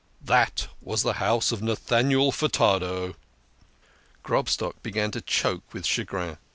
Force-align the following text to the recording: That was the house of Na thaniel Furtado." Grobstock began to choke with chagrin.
That 0.25 0.67
was 0.81 1.03
the 1.03 1.13
house 1.21 1.51
of 1.51 1.61
Na 1.61 1.75
thaniel 1.75 2.31
Furtado." 2.31 3.13
Grobstock 4.23 4.81
began 4.81 5.11
to 5.11 5.21
choke 5.21 5.75
with 5.75 5.85
chagrin. 5.85 6.37